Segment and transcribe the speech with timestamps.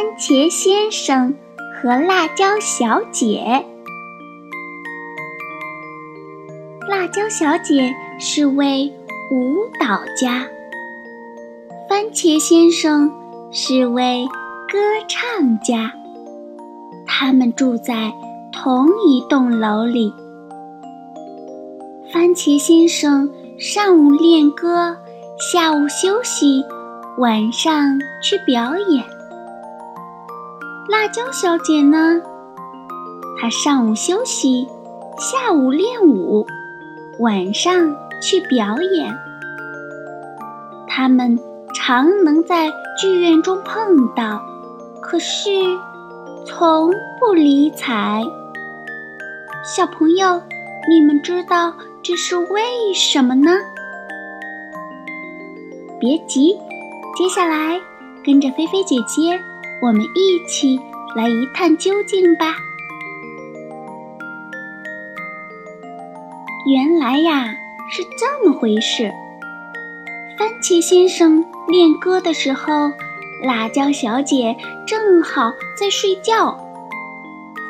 [0.00, 1.34] 番茄先生
[1.74, 3.62] 和辣椒小姐。
[6.88, 8.90] 辣椒小姐是位
[9.30, 10.46] 舞蹈家，
[11.86, 13.12] 番茄先生
[13.52, 14.26] 是位
[14.72, 15.92] 歌唱家。
[17.06, 18.10] 他们住在
[18.50, 20.10] 同一栋楼里。
[22.10, 24.96] 番茄先生上午练歌，
[25.52, 26.64] 下午休息，
[27.18, 29.19] 晚上去表演。
[30.90, 32.20] 辣椒小姐呢？
[33.40, 34.66] 她上午休息，
[35.20, 36.44] 下午练舞，
[37.20, 39.16] 晚上去表演。
[40.88, 41.38] 他们
[41.76, 44.42] 常能在剧院中碰到，
[45.00, 45.48] 可是
[46.44, 48.24] 从不理睬。
[49.64, 50.42] 小朋友，
[50.88, 53.52] 你们知道这是为什么呢？
[56.00, 56.58] 别急，
[57.16, 57.80] 接下来
[58.24, 59.40] 跟着菲菲姐姐。
[59.82, 60.78] 我们一起
[61.16, 62.56] 来一探究竟吧。
[66.70, 67.54] 原来呀
[67.90, 69.10] 是这么回事。
[70.38, 72.92] 番茄先生练歌的时候，
[73.42, 74.56] 辣椒小姐
[74.86, 76.58] 正好在睡觉。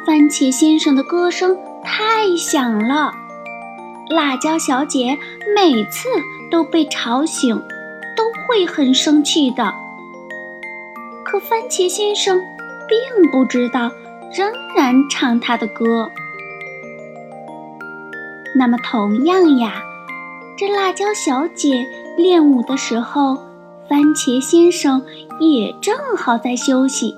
[0.06, 3.12] 番茄先生的歌声太响了，
[4.08, 5.16] 辣椒小姐
[5.54, 6.08] 每次
[6.50, 7.56] 都被吵醒，
[8.16, 9.72] 都会很生气的。
[11.30, 12.40] 可番茄先生
[12.88, 13.88] 并不知道，
[14.36, 16.10] 仍然唱他的歌。
[18.56, 19.80] 那么同样呀，
[20.58, 21.86] 这辣椒小姐
[22.16, 23.36] 练舞的时候，
[23.88, 25.04] 番茄先生
[25.38, 27.14] 也正好在休息。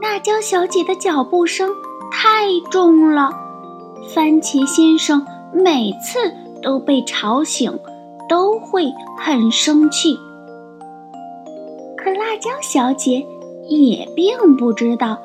[0.00, 1.70] 辣椒小姐的脚步声
[2.12, 3.32] 太重了，
[4.14, 7.76] 番茄先生每次都被吵醒，
[8.28, 10.16] 都会很生气。
[12.28, 13.26] 辣椒小姐
[13.70, 15.18] 也并不知道，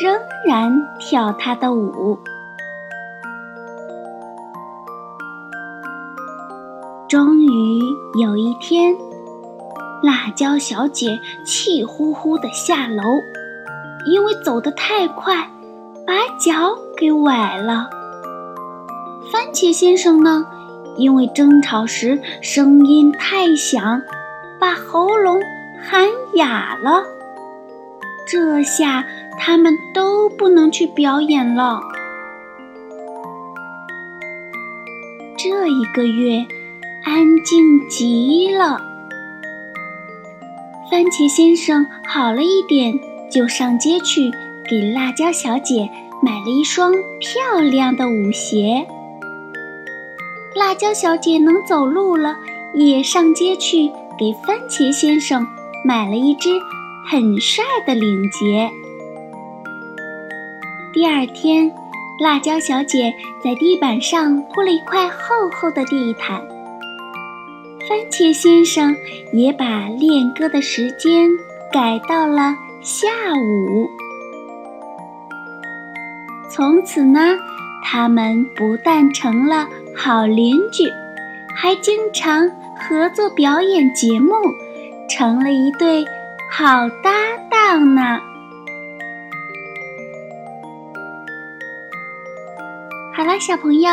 [0.00, 2.18] 仍然跳她的舞。
[7.10, 7.78] 终于
[8.18, 8.96] 有一天，
[10.02, 13.02] 辣椒小姐气呼呼地下楼，
[14.10, 15.36] 因为走得太快，
[16.06, 17.90] 把脚给崴了。
[19.30, 20.46] 番茄先生呢，
[20.96, 24.00] 因为争吵时声音太响，
[24.58, 25.38] 把喉咙。
[25.82, 27.04] 喊哑了，
[28.26, 29.04] 这下
[29.38, 31.80] 他们都不能去表演了。
[35.38, 36.44] 这一个月
[37.04, 38.80] 安静极了。
[40.90, 42.98] 番茄先生好了一点，
[43.30, 44.30] 就上街去
[44.68, 45.88] 给辣椒小姐
[46.22, 48.86] 买了一双漂亮的舞鞋。
[50.54, 52.36] 辣椒小姐能走路了，
[52.74, 55.46] 也上街去给番茄先生。
[55.86, 56.50] 买了一只
[57.08, 58.68] 很帅的领结。
[60.92, 61.72] 第二天，
[62.18, 66.42] 辣椒小姐在地板上铺了一块厚厚的地毯。
[67.88, 68.96] 番茄先生
[69.32, 71.30] 也把练歌的时间
[71.72, 73.88] 改到了下午。
[76.50, 77.36] 从此呢，
[77.84, 80.90] 他们不但成了好邻居，
[81.54, 84.32] 还经常合作表演节目。
[85.08, 86.04] 成了一对
[86.50, 87.10] 好搭
[87.50, 88.20] 档呢。
[93.14, 93.90] 好了，小朋友，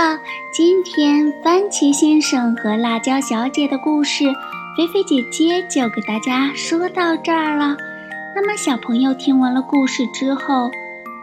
[0.52, 4.26] 今天番茄先生和辣椒小姐的故事，
[4.76, 7.78] 菲菲姐姐就给大家说到这儿了。
[8.36, 10.70] 那么，小朋友听完了故事之后，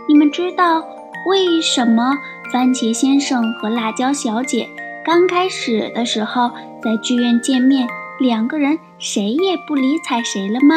[0.08, 0.82] 你们知道
[1.26, 2.16] 为什么
[2.50, 4.66] 番茄先生和辣椒小姐
[5.04, 6.50] 刚开始的时候
[6.82, 7.86] 在剧院见面？
[8.20, 10.76] 两个人谁也不理睬谁了吗？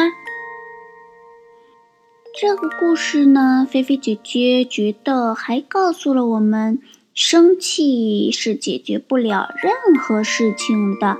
[2.40, 6.78] 这个故事呢，菲菲姐姐觉得还告诉了我们，
[7.12, 11.18] 生气是解决不了任何事情的。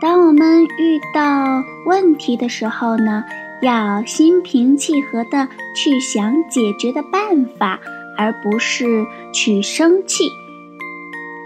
[0.00, 3.24] 当我们遇到问题的时候呢，
[3.60, 7.80] 要心平气和的去想解决的办法，
[8.16, 9.04] 而不是
[9.34, 10.30] 去生气。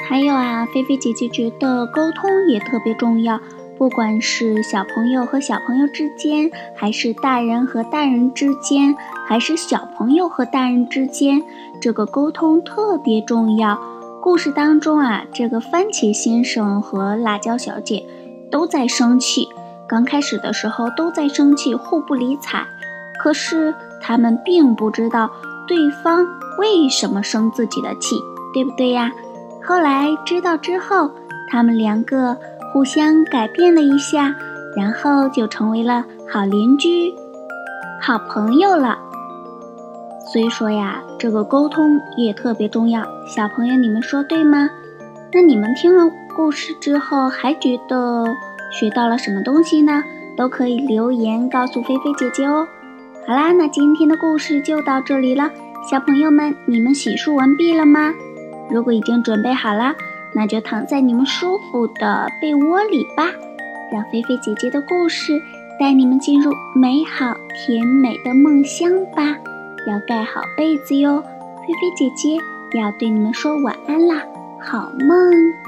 [0.07, 3.41] 还有啊，菲菲姐姐觉得沟通也特别重要，
[3.79, 8.95] 不管是小朋友和小朋友之间，还是大人和大人之间，
[9.27, 11.43] 还是小朋友和大人之间，
[11.81, 13.79] 这个沟通特别重要。
[14.23, 18.07] 故事当中啊，这个番茄先生和辣椒小姐
[18.53, 19.49] 都在生气，
[19.89, 22.65] 刚开始的时候都在生气，互不理睬。
[23.21, 25.29] 可是他们并不知道
[25.67, 26.25] 对方
[26.59, 28.17] 为什么生自己的气，
[28.55, 29.11] 对不对呀？
[29.65, 31.11] 后来知道之后，
[31.51, 32.37] 他们两个
[32.73, 34.35] 互相改变了一下，
[34.77, 37.13] 然后就成为了好邻居、
[38.01, 38.99] 好朋友了。
[40.33, 43.03] 所以说呀，这个沟通也特别重要。
[43.27, 44.71] 小朋友，你们说对吗？
[45.35, 48.25] 那你们听了故事之后，还觉得
[48.71, 50.03] 学到了什么东西呢？
[50.35, 52.67] 都可以留言告诉菲菲姐姐哦。
[53.27, 55.51] 好啦，那今天的故事就到这里了。
[55.91, 58.15] 小朋友们，你们洗漱完毕了吗？
[58.71, 59.93] 如果已经准备好了，
[60.35, 63.25] 那就躺在你们舒服的被窝里吧，
[63.93, 65.41] 让菲菲姐姐的故事
[65.79, 69.37] 带你们进入美好甜美的梦乡吧。
[69.87, 72.37] 要盖好被子哟，菲菲姐姐
[72.79, 74.23] 要对你们说晚安啦，
[74.61, 75.62] 好梦。